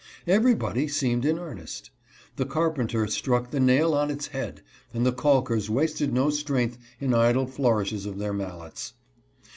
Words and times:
Everybody 0.25 0.87
seemed 0.87 1.25
in 1.25 1.37
earnest. 1.37 1.91
The 2.35 2.45
carpenter 2.47 3.05
struck 3.05 3.51
the 3.51 3.59
nail 3.59 3.93
on 3.93 4.09
its 4.09 4.29
heady 4.29 4.63
and 4.95 5.05
the 5.05 5.13
calkers 5.13 5.69
wasted 5.69 6.11
no 6.11 6.31
strength 6.31 6.79
in 6.99 7.13
idle 7.13 7.45
flourishes 7.45 8.07
of 8.07 8.17
their 8.17 8.33
mallets. 8.33 8.93